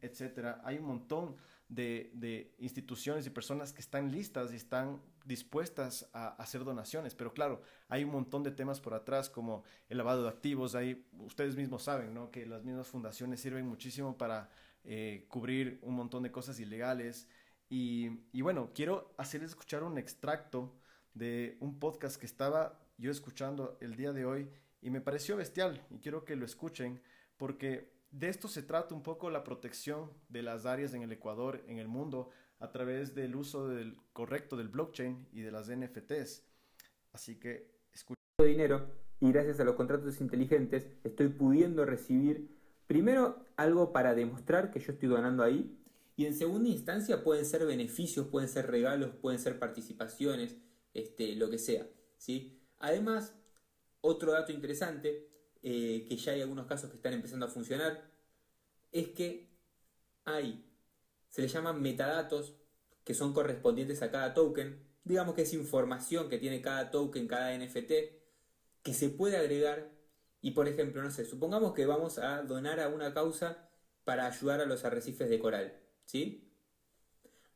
etcétera. 0.00 0.60
Hay 0.64 0.78
un 0.78 0.86
montón 0.86 1.36
de, 1.68 2.10
de, 2.14 2.54
instituciones 2.58 3.26
y 3.26 3.30
personas 3.30 3.72
que 3.72 3.80
están 3.80 4.10
listas 4.10 4.52
y 4.52 4.56
están 4.56 5.02
dispuestas 5.26 6.08
a, 6.14 6.28
hacer 6.42 6.64
donaciones, 6.64 7.14
pero 7.14 7.34
claro, 7.34 7.60
hay 7.88 8.04
un 8.04 8.10
montón 8.10 8.42
de 8.42 8.50
temas 8.50 8.80
por 8.80 8.94
atrás 8.94 9.28
como 9.28 9.62
el 9.88 9.98
lavado 9.98 10.22
de 10.22 10.30
activos, 10.30 10.74
ahí 10.74 11.06
ustedes 11.18 11.56
mismos 11.56 11.82
saben, 11.82 12.14
¿no? 12.14 12.30
Que 12.30 12.46
las 12.46 12.64
mismas 12.64 12.88
fundaciones 12.88 13.40
sirven 13.40 13.66
muchísimo 13.66 14.16
para 14.16 14.48
eh, 14.84 15.26
cubrir 15.28 15.78
un 15.82 15.94
montón 15.94 16.22
de 16.22 16.32
cosas 16.32 16.58
ilegales 16.58 17.28
y, 17.70 18.40
bueno, 18.40 18.70
quiero 18.74 19.14
hacerles 19.18 19.50
escuchar 19.50 19.82
un 19.82 19.98
extracto 19.98 20.74
de 21.14 21.56
un 21.60 21.78
podcast 21.78 22.18
que 22.18 22.26
estaba 22.26 22.80
yo 22.96 23.10
escuchando 23.10 23.76
el 23.80 23.96
día 23.96 24.12
de 24.12 24.24
hoy 24.24 24.50
y 24.80 24.90
me 24.90 25.00
pareció 25.00 25.36
bestial 25.36 25.84
y 25.90 25.98
quiero 25.98 26.24
que 26.24 26.36
lo 26.36 26.46
escuchen 26.46 27.02
porque 27.36 27.92
de 28.10 28.28
esto 28.28 28.48
se 28.48 28.62
trata 28.62 28.94
un 28.94 29.02
poco 29.02 29.30
la 29.30 29.44
protección 29.44 30.10
de 30.28 30.42
las 30.42 30.64
áreas 30.64 30.94
en 30.94 31.02
el 31.02 31.12
Ecuador, 31.12 31.62
en 31.66 31.78
el 31.78 31.88
mundo, 31.88 32.30
a 32.58 32.70
través 32.70 33.14
del 33.14 33.36
uso 33.36 33.68
del 33.68 33.96
correcto 34.12 34.56
del 34.56 34.68
blockchain 34.68 35.28
y 35.32 35.42
de 35.42 35.52
las 35.52 35.68
NFTs. 35.68 36.44
Así 37.12 37.38
que 37.38 37.70
escucho 37.92 38.20
dinero 38.38 38.90
y 39.20 39.30
gracias 39.30 39.60
a 39.60 39.64
los 39.64 39.74
contratos 39.74 40.20
inteligentes 40.20 40.88
estoy 41.04 41.28
pudiendo 41.28 41.84
recibir 41.84 42.58
Primero, 42.88 43.44
algo 43.58 43.92
para 43.92 44.14
demostrar 44.14 44.70
que 44.70 44.80
yo 44.80 44.92
estoy 44.92 45.10
donando 45.10 45.42
ahí. 45.44 45.77
Y 46.18 46.26
en 46.26 46.34
segunda 46.34 46.68
instancia 46.68 47.22
pueden 47.22 47.46
ser 47.46 47.64
beneficios, 47.64 48.26
pueden 48.26 48.48
ser 48.48 48.68
regalos, 48.68 49.14
pueden 49.22 49.38
ser 49.38 49.60
participaciones, 49.60 50.56
este, 50.92 51.36
lo 51.36 51.48
que 51.48 51.58
sea. 51.58 51.86
¿sí? 52.16 52.60
Además, 52.80 53.36
otro 54.00 54.32
dato 54.32 54.50
interesante, 54.50 55.28
eh, 55.62 56.04
que 56.08 56.16
ya 56.16 56.32
hay 56.32 56.40
algunos 56.40 56.66
casos 56.66 56.90
que 56.90 56.96
están 56.96 57.12
empezando 57.12 57.46
a 57.46 57.48
funcionar, 57.48 58.10
es 58.90 59.10
que 59.10 59.48
hay, 60.24 60.68
se 61.28 61.40
le 61.40 61.46
llaman 61.46 61.80
metadatos, 61.80 62.56
que 63.04 63.14
son 63.14 63.32
correspondientes 63.32 64.02
a 64.02 64.10
cada 64.10 64.34
token. 64.34 64.84
Digamos 65.04 65.36
que 65.36 65.42
es 65.42 65.54
información 65.54 66.28
que 66.28 66.38
tiene 66.38 66.60
cada 66.60 66.90
token, 66.90 67.28
cada 67.28 67.56
NFT, 67.56 67.92
que 68.82 68.92
se 68.92 69.08
puede 69.10 69.36
agregar 69.36 69.88
y 70.40 70.50
por 70.50 70.66
ejemplo, 70.66 71.00
no 71.00 71.12
sé, 71.12 71.24
supongamos 71.24 71.74
que 71.74 71.86
vamos 71.86 72.18
a 72.18 72.42
donar 72.42 72.80
a 72.80 72.88
una 72.88 73.14
causa 73.14 73.70
para 74.02 74.26
ayudar 74.26 74.60
a 74.60 74.66
los 74.66 74.84
arrecifes 74.84 75.30
de 75.30 75.38
coral, 75.38 75.78
¿sí? 76.08 76.50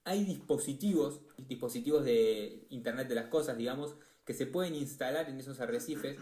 Hay 0.04 0.24
dispositivos, 0.24 1.22
dispositivos 1.48 2.04
de 2.04 2.66
Internet 2.70 3.08
de 3.08 3.14
las 3.14 3.26
Cosas, 3.26 3.56
digamos, 3.56 3.96
que 4.24 4.34
se 4.34 4.46
pueden 4.46 4.74
instalar 4.74 5.28
en 5.28 5.40
esos 5.40 5.58
arrecifes 5.60 6.18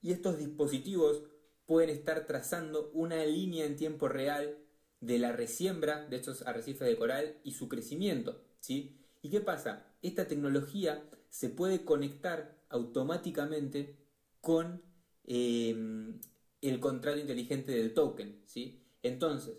y 0.00 0.12
estos 0.12 0.38
dispositivos 0.38 1.22
pueden 1.66 1.90
estar 1.90 2.26
trazando 2.26 2.90
una 2.92 3.24
línea 3.24 3.64
en 3.64 3.76
tiempo 3.76 4.08
real 4.08 4.58
de 5.00 5.18
la 5.18 5.32
resiembra 5.32 6.06
de 6.06 6.16
estos 6.16 6.42
arrecifes 6.42 6.88
de 6.88 6.96
coral 6.96 7.40
y 7.44 7.52
su 7.52 7.68
crecimiento, 7.68 8.42
¿sí? 8.60 9.00
¿Y 9.20 9.30
qué 9.30 9.40
pasa? 9.40 9.94
Esta 10.00 10.26
tecnología 10.26 11.08
se 11.28 11.48
puede 11.50 11.84
conectar 11.84 12.64
automáticamente 12.68 13.98
con 14.40 14.82
Em, 15.24 16.20
el 16.60 16.80
contrato 16.80 17.18
inteligente 17.18 17.72
del 17.72 17.94
token, 17.94 18.42
¿sí? 18.46 18.84
Entonces, 19.02 19.56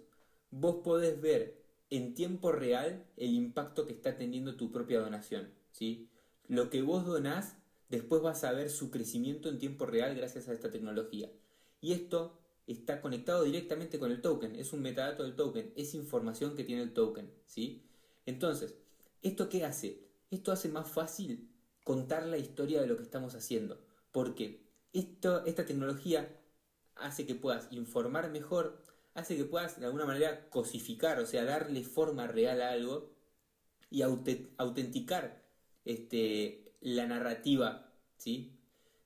vos 0.49 0.77
podés 0.83 1.19
ver 1.21 1.62
en 1.93 2.15
tiempo 2.15 2.51
real 2.51 3.05
el 3.17 3.35
impacto 3.35 3.85
que 3.85 3.93
está 3.93 4.17
teniendo 4.17 4.55
tu 4.55 4.71
propia 4.71 4.99
donación, 4.99 5.53
¿sí? 5.71 6.09
Lo 6.47 6.71
que 6.71 6.81
vos 6.81 7.05
donás, 7.05 7.55
después 7.87 8.19
vas 8.23 8.43
a 8.43 8.51
ver 8.51 8.71
su 8.71 8.89
crecimiento 8.89 9.47
en 9.47 9.59
tiempo 9.59 9.85
real 9.85 10.15
gracias 10.15 10.47
a 10.49 10.53
esta 10.53 10.71
tecnología. 10.71 11.31
Y 11.81 11.93
esto 11.93 12.39
está 12.65 12.99
conectado 12.99 13.43
directamente 13.43 13.99
con 13.99 14.11
el 14.11 14.21
token, 14.21 14.55
es 14.55 14.73
un 14.73 14.81
metadato 14.81 15.21
del 15.21 15.35
token, 15.35 15.71
es 15.75 15.93
información 15.93 16.55
que 16.55 16.63
tiene 16.63 16.81
el 16.81 16.93
token, 16.93 17.31
¿sí? 17.45 17.85
Entonces, 18.25 18.73
¿esto 19.21 19.47
qué 19.47 19.63
hace? 19.63 20.07
Esto 20.31 20.51
hace 20.51 20.69
más 20.69 20.89
fácil 20.89 21.51
contar 21.83 22.25
la 22.25 22.39
historia 22.39 22.81
de 22.81 22.87
lo 22.87 22.97
que 22.97 23.03
estamos 23.03 23.35
haciendo. 23.35 23.79
¿Por 24.11 24.33
qué? 24.33 24.63
esta 24.93 25.65
tecnología 25.65 26.39
hace 26.95 27.27
que 27.27 27.35
puedas 27.35 27.67
informar 27.71 28.31
mejor, 28.31 28.81
hace 29.13 29.37
que 29.37 29.45
puedas 29.45 29.79
de 29.79 29.85
alguna 29.85 30.05
manera 30.05 30.49
cosificar, 30.49 31.19
o 31.19 31.25
sea, 31.25 31.43
darle 31.43 31.83
forma 31.83 32.27
real 32.27 32.61
a 32.61 32.71
algo 32.71 33.11
y 33.89 34.01
autenticar 34.01 35.43
este, 35.85 36.73
la 36.81 37.05
narrativa 37.05 37.91
¿sí? 38.17 38.59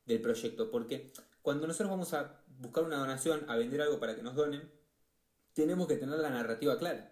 del 0.06 0.22
proyecto. 0.22 0.72
Porque 0.72 1.12
cuando 1.42 1.68
nosotros 1.68 1.90
vamos 1.90 2.14
a 2.14 2.42
buscar 2.60 2.84
una 2.84 2.98
donación, 2.98 3.46
a 3.50 3.58
vender 3.58 3.82
algo 3.82 4.00
para 4.00 4.16
que 4.16 4.24
nos 4.24 4.36
donen, 4.36 4.72
tenemos 5.54 5.88
que 5.88 5.98
tener 5.98 6.20
la 6.20 6.30
narrativa 6.30 6.78
clara. 6.78 7.12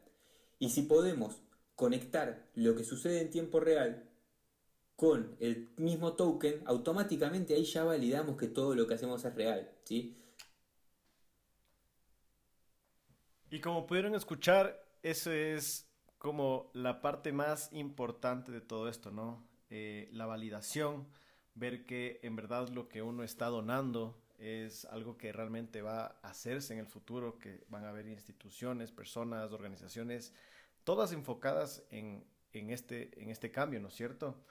Y 0.59 0.69
si 0.69 0.83
podemos 0.83 1.37
conectar 1.75 2.47
lo 2.53 2.75
que 2.75 2.83
sucede 2.83 3.21
en 3.21 3.29
tiempo 3.29 3.59
real 3.59 4.09
con 4.95 5.35
el 5.39 5.69
mismo 5.75 6.13
token, 6.13 6.61
automáticamente 6.65 7.55
ahí 7.55 7.65
ya 7.65 7.83
validamos 7.83 8.37
que 8.37 8.47
todo 8.47 8.75
lo 8.75 8.87
que 8.87 8.93
hacemos 8.93 9.25
es 9.25 9.35
real, 9.35 9.69
¿sí? 9.83 10.17
Y 13.55 13.61
como 13.61 13.87
pudieron 13.87 14.15
escuchar, 14.15 14.85
eso 15.01 15.31
es 15.31 15.87
como 16.17 16.71
la 16.73 16.99
parte 17.01 17.31
más 17.31 17.71
importante 17.71 18.51
de 18.51 18.59
todo 18.59 18.89
esto, 18.89 19.11
¿no? 19.11 19.47
Eh, 19.69 20.09
la 20.11 20.25
validación, 20.25 21.07
ver 21.53 21.85
que 21.85 22.19
en 22.21 22.35
verdad 22.35 22.67
lo 22.67 22.89
que 22.89 23.01
uno 23.01 23.23
está 23.23 23.45
donando 23.45 24.21
es 24.39 24.83
algo 24.83 25.17
que 25.17 25.31
realmente 25.31 25.81
va 25.81 26.17
a 26.21 26.31
hacerse 26.31 26.73
en 26.73 26.81
el 26.81 26.87
futuro, 26.87 27.39
que 27.39 27.63
van 27.69 27.85
a 27.85 27.91
haber 27.91 28.09
instituciones, 28.09 28.91
personas, 28.91 29.53
organizaciones, 29.53 30.33
todas 30.83 31.13
enfocadas 31.13 31.81
en, 31.91 32.25
en, 32.51 32.71
este, 32.71 33.17
en 33.23 33.29
este 33.29 33.51
cambio, 33.51 33.79
¿no 33.79 33.87
es 33.87 33.95
cierto? 33.95 34.43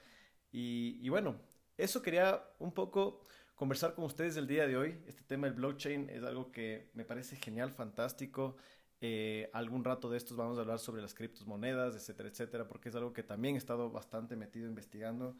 Y, 0.51 1.07
bueno, 1.09 1.35
eso 1.77 2.01
quería 2.01 2.43
un 2.57 2.73
poco 2.73 3.23
conversar 3.53 3.93
con 3.93 4.05
ustedes 4.05 4.35
el 4.35 4.47
día 4.47 4.65
de 4.65 4.77
hoy. 4.77 4.99
Este 5.05 5.21
tema 5.21 5.45
del 5.45 5.57
blockchain 5.57 6.09
es 6.09 6.23
algo 6.23 6.51
que 6.51 6.89
me 6.95 7.05
parece 7.05 7.35
genial, 7.35 7.71
fantástico. 7.71 8.57
Eh, 9.01 9.49
algún 9.53 9.83
rato 9.83 10.09
de 10.09 10.17
estos 10.17 10.37
vamos 10.37 10.57
a 10.57 10.61
hablar 10.61 10.79
sobre 10.79 11.01
las 11.01 11.13
criptomonedas, 11.13 11.95
etcétera, 11.95 12.29
etcétera, 12.29 12.67
porque 12.67 12.89
es 12.89 12.95
algo 12.95 13.13
que 13.13 13.23
también 13.23 13.55
he 13.55 13.57
estado 13.57 13.91
bastante 13.91 14.35
metido 14.35 14.67
investigando. 14.67 15.35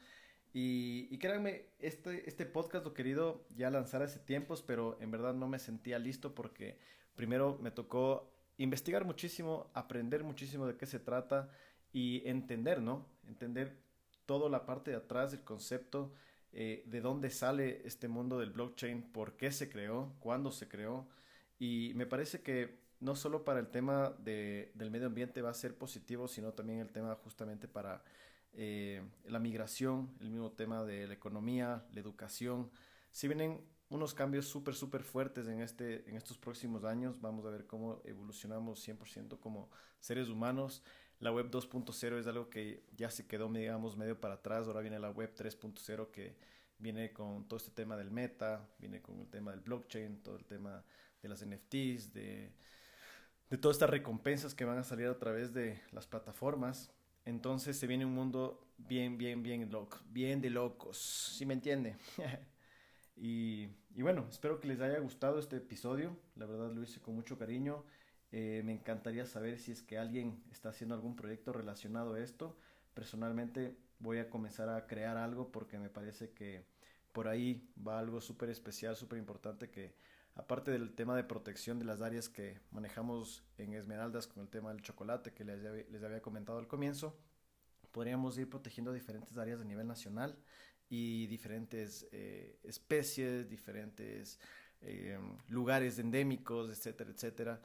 Y, 0.54 1.08
y, 1.10 1.18
créanme, 1.18 1.66
este, 1.80 2.30
este 2.30 2.46
podcast 2.46 2.86
lo 2.86 2.92
he 2.92 2.94
querido 2.94 3.46
ya 3.56 3.70
lanzar 3.70 4.02
hace 4.02 4.20
tiempos, 4.20 4.62
pero 4.62 4.98
en 5.02 5.12
verdad 5.12 5.34
no 5.34 5.48
me 5.48 5.60
sentía 5.60 6.00
listo 6.00 6.34
porque 6.34 6.78
primero 7.16 7.58
me 7.62 7.72
tocó 7.72 8.32
investigar 8.58 9.06
muchísimo, 9.06 9.70
aprender 9.74 10.24
muchísimo 10.24 10.68
de 10.68 10.78
qué 10.78 10.86
se 10.86 11.00
trata 11.00 11.50
y 11.92 12.28
entender, 12.28 12.82
¿no? 12.82 13.06
Entender 13.28 13.78
toda 14.26 14.50
la 14.50 14.66
parte 14.66 14.92
de 14.92 14.98
atrás 14.98 15.32
del 15.32 15.44
concepto, 15.44 16.14
eh, 16.52 16.84
de 16.86 17.02
dónde 17.02 17.30
sale 17.30 17.82
este 17.86 18.08
mundo 18.08 18.40
del 18.40 18.52
blockchain, 18.52 19.02
por 19.12 19.36
qué 19.36 19.52
se 19.52 19.70
creó, 19.70 20.16
cuándo 20.20 20.52
se 20.52 20.68
creó. 20.68 21.08
Y 21.60 21.94
me 21.96 22.06
parece 22.06 22.42
que 22.42 22.85
no 23.06 23.16
solo 23.16 23.46
para 23.46 23.60
el 23.60 23.68
tema 23.68 24.16
de, 24.20 24.72
del 24.74 24.90
medio 24.90 25.06
ambiente 25.06 25.44
va 25.44 25.52
a 25.52 25.54
ser 25.54 25.78
positivo, 25.78 26.28
sino 26.28 26.54
también 26.54 26.80
el 26.80 26.92
tema 26.92 27.16
justamente 27.24 27.68
para 27.68 28.04
eh, 28.54 29.04
la 29.26 29.38
migración, 29.38 30.10
el 30.20 30.32
mismo 30.32 30.52
tema 30.52 30.84
de 30.84 31.08
la 31.08 31.14
economía, 31.14 31.86
la 31.94 32.02
educación. 32.02 32.72
Si 33.12 33.28
vienen 33.28 33.62
unos 33.90 34.16
cambios 34.16 34.48
súper, 34.48 34.74
súper 34.74 35.04
fuertes 35.04 35.48
en, 35.48 35.62
este, 35.62 36.10
en 36.10 36.18
estos 36.18 36.40
próximos 36.40 36.84
años, 36.84 37.22
vamos 37.22 37.46
a 37.46 37.52
ver 37.52 37.68
cómo 37.68 38.02
evolucionamos 38.06 38.86
100% 38.86 39.40
como 39.40 39.70
seres 40.00 40.28
humanos. 40.28 40.82
La 41.20 41.32
web 41.32 41.52
2.0 41.52 42.20
es 42.20 42.26
algo 42.26 42.50
que 42.50 42.84
ya 42.98 43.12
se 43.12 43.28
quedó, 43.28 43.48
digamos, 43.54 43.96
medio 43.98 44.20
para 44.20 44.34
atrás. 44.34 44.66
Ahora 44.66 44.82
viene 44.82 44.98
la 44.98 45.12
web 45.12 45.32
3.0 45.36 46.10
que 46.10 46.36
viene 46.80 47.14
con 47.14 47.48
todo 47.48 47.58
este 47.58 47.72
tema 47.72 47.96
del 47.98 48.10
meta, 48.10 48.68
viene 48.80 49.00
con 49.02 49.20
el 49.20 49.30
tema 49.30 49.52
del 49.52 49.62
blockchain, 49.62 50.24
todo 50.24 50.38
el 50.38 50.46
tema 50.46 50.84
de 51.22 51.30
las 51.30 51.46
NFTs, 51.46 52.14
de, 52.14 52.52
de 53.50 53.58
todas 53.58 53.76
estas 53.76 53.90
recompensas 53.90 54.56
que 54.56 54.66
van 54.66 54.78
a 54.78 54.84
salir 54.84 55.08
a 55.08 55.18
través 55.18 55.54
de 55.54 55.82
las 55.92 56.08
plataformas. 56.08 56.92
Entonces 57.26 57.78
se 57.78 57.88
viene 57.88 58.06
un 58.06 58.14
mundo 58.14 58.68
bien, 58.78 59.18
bien, 59.18 59.42
bien 59.44 59.72
loco, 59.72 60.00
bien 60.10 60.42
de 60.42 60.50
locos, 60.50 60.98
si 61.38 61.46
me 61.46 61.54
entiende? 61.54 61.96
y, 63.16 63.68
y 63.96 64.02
bueno, 64.02 64.28
espero 64.30 64.60
que 64.60 64.68
les 64.68 64.82
haya 64.82 65.00
gustado 65.00 65.40
este 65.40 65.58
episodio. 65.58 66.18
La 66.36 66.46
verdad 66.46 66.72
lo 66.72 66.84
hice 66.84 67.02
con 67.02 67.16
mucho 67.16 67.38
cariño. 67.38 67.84
Eh, 68.32 68.62
me 68.66 68.74
encantaría 68.74 69.26
saber 69.26 69.58
si 69.58 69.72
es 69.72 69.82
que 69.82 69.98
alguien 69.98 70.44
está 70.52 70.70
haciendo 70.70 70.96
algún 70.96 71.16
proyecto 71.16 71.54
relacionado 71.54 72.16
a 72.16 72.20
esto. 72.20 72.58
Personalmente 72.94 73.78
voy 74.00 74.18
a 74.18 74.30
comenzar 74.30 74.70
a 74.70 74.88
crear 74.88 75.18
algo 75.18 75.52
porque 75.52 75.80
me 75.80 75.90
parece 75.90 76.32
que 76.32 76.66
por 77.14 77.28
ahí 77.30 77.72
va 77.88 77.98
algo 77.98 78.20
súper 78.20 78.50
especial, 78.50 78.96
súper 78.98 79.20
importante 79.20 79.70
que 79.70 79.96
aparte 80.36 80.72
del 80.72 80.94
tema 80.94 81.16
de 81.16 81.24
protección 81.24 81.80
de 81.80 81.86
las 81.86 82.02
áreas 82.02 82.30
que 82.30 82.60
manejamos 82.72 83.44
en 83.58 83.74
Esmeraldas 83.74 84.28
con 84.28 84.44
el 84.44 84.50
tema 84.50 84.72
del 84.72 84.82
chocolate 84.82 85.34
que 85.34 85.44
les, 85.44 86.04
había 86.04 86.22
comentado 86.22 86.60
al 86.60 86.68
comienzo, 86.68 87.18
podríamos 87.92 88.38
ir 88.38 88.50
protegiendo 88.50 88.94
diferentes 88.94 89.38
áreas 89.38 89.62
a 89.62 89.64
nivel 89.64 89.88
nacional 89.88 90.38
y 90.90 91.28
diferentes 91.28 92.08
eh, 92.12 92.60
especies, 92.64 93.50
diferentes 93.50 94.40
eh, 94.82 95.18
lugares 95.48 95.98
endémicos, 96.00 96.70
etcétera, 96.70 97.12
etcétera 97.12 97.62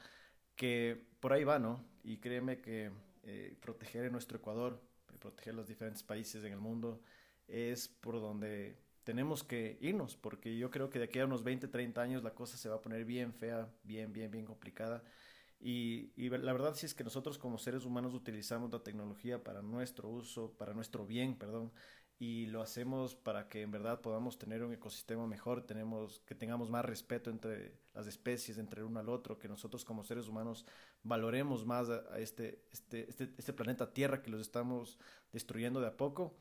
que 0.61 1.07
por 1.21 1.33
ahí 1.33 1.43
va, 1.43 1.59
¿no? 1.59 1.83
Y 2.05 2.19
créeme 2.19 2.61
que 2.61 2.91
eh, 3.23 3.57
proteger 3.63 4.13
nuestro 4.13 4.37
Ecuador, 4.37 4.79
proteger 5.19 5.55
los 5.55 5.67
diferentes 5.67 6.03
países 6.03 6.45
en 6.45 6.53
el 6.53 6.59
mundo, 6.59 7.01
es 7.49 7.89
por 7.89 8.21
donde 8.21 8.77
tenemos 9.05 9.45
que 9.45 9.79
irnos, 9.81 10.17
porque 10.17 10.57
yo 10.57 10.71
creo 10.71 10.91
que 10.91 10.99
de 10.99 11.07
aquí 11.07 11.19
a 11.19 11.25
unos 11.25 11.43
20, 11.45 11.69
30 11.69 12.01
años 12.01 12.23
la 12.23 12.35
cosa 12.35 12.57
se 12.57 12.69
va 12.69 12.77
a 12.77 12.83
poner 12.83 13.05
bien 13.05 13.33
fea, 13.33 13.69
bien, 13.83 14.13
bien, 14.13 14.31
bien 14.31 14.45
complicada. 14.45 15.03
Y, 15.61 16.13
y, 16.17 16.31
la 16.31 16.53
verdad 16.53 16.75
sí 16.75 16.87
es 16.87 16.95
que 16.95 17.05
nosotros 17.05 17.37
como 17.37 17.59
seres 17.59 17.85
humanos 17.85 18.15
utilizamos 18.15 18.73
la 18.73 18.83
tecnología 18.83 19.45
para 19.45 19.61
nuestro 19.61 20.09
uso, 20.09 20.53
para 20.57 20.73
nuestro 20.73 21.07
bien, 21.07 21.37
perdón, 21.37 21.71
y 22.21 22.45
lo 22.49 22.61
hacemos 22.61 23.15
para 23.15 23.49
que 23.49 23.63
en 23.63 23.71
verdad 23.71 24.03
podamos 24.03 24.39
tener 24.39 24.63
un 24.63 24.75
ecosistema 24.75 25.27
mejor, 25.27 25.63
tenemos, 25.67 26.21
que 26.27 26.35
tengamos 26.35 26.69
más 26.69 26.85
respeto 26.85 27.31
entre 27.31 27.73
las 27.95 28.07
especies, 28.07 28.59
entre 28.59 28.85
uno 28.85 29.01
al 29.01 29.09
otro, 29.09 29.39
que 29.39 29.49
nosotros 29.49 29.87
como 29.87 30.05
seres 30.05 30.29
humanos 30.29 30.67
valoremos 31.03 31.65
más 31.65 31.89
a, 31.89 32.19
este, 32.19 32.63
este, 32.73 33.09
este, 33.09 33.33
este, 33.39 33.53
planeta 33.55 33.95
Tierra 33.95 34.21
que 34.21 34.31
los 34.31 34.43
estamos 34.43 34.99
destruyendo 35.33 35.81
de 35.81 35.87
a 35.87 35.97
poco. 35.97 36.37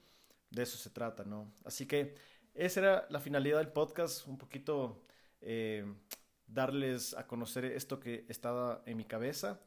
De 0.49 0.63
eso 0.63 0.77
se 0.77 0.89
trata, 0.89 1.23
¿no? 1.23 1.49
Así 1.63 1.85
que 1.85 2.15
esa 2.59 2.79
era 2.81 3.07
la 3.09 3.21
finalidad 3.21 3.59
del 3.59 3.69
podcast, 3.69 4.27
un 4.27 4.37
poquito 4.37 5.01
eh, 5.39 5.85
darles 6.45 7.13
a 7.13 7.25
conocer 7.25 7.63
esto 7.63 8.01
que 8.01 8.25
estaba 8.27 8.83
en 8.85 8.97
mi 8.97 9.05
cabeza 9.05 9.61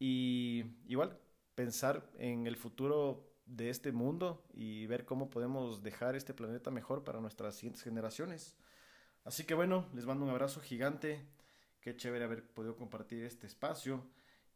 y 0.00 0.64
igual 0.88 1.16
pensar 1.54 2.10
en 2.18 2.48
el 2.48 2.56
futuro 2.56 3.32
de 3.46 3.70
este 3.70 3.92
mundo 3.92 4.44
y 4.54 4.86
ver 4.88 5.04
cómo 5.04 5.30
podemos 5.30 5.84
dejar 5.84 6.16
este 6.16 6.34
planeta 6.34 6.72
mejor 6.72 7.04
para 7.04 7.20
nuestras 7.20 7.54
siguientes 7.54 7.84
generaciones. 7.84 8.56
Así 9.24 9.44
que 9.44 9.54
bueno, 9.54 9.86
les 9.94 10.04
mando 10.04 10.24
un 10.24 10.30
abrazo 10.30 10.60
gigante. 10.60 11.24
Qué 11.80 11.94
chévere 11.94 12.24
haber 12.24 12.44
podido 12.44 12.76
compartir 12.76 13.24
este 13.24 13.46
espacio. 13.46 14.04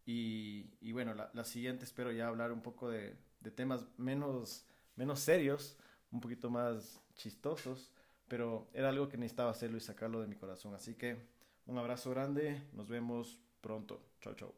Y, 0.04 0.92
bueno, 0.92 1.14
la, 1.14 1.44
siguiente 1.44 1.84
espero 1.84 2.12
ya 2.12 2.28
hablar 2.28 2.52
un 2.52 2.62
poco 2.62 2.88
de, 2.88 3.16
de 3.40 3.50
temas 3.50 3.86
menos, 3.96 4.64
menos 4.94 5.18
serios, 5.18 5.76
un 6.12 6.20
poquito 6.20 6.48
más 6.48 7.00
chistosos, 7.16 7.92
pero 8.28 8.68
era 8.74 8.90
algo 8.90 9.08
que 9.08 9.18
necesitaba 9.18 9.50
hacerlo 9.52 9.78
y 9.78 9.80
sacarlo 9.80 10.20
de 10.20 10.28
mi 10.28 10.36
corazón. 10.36 10.74
Así 10.74 10.94
que 10.94 11.16
un 11.66 11.78
abrazo 11.78 12.10
grande, 12.10 12.62
nos 12.72 12.88
vemos 12.88 13.40
pronto. 13.60 14.02
Chao, 14.20 14.34
chao. 14.34 14.56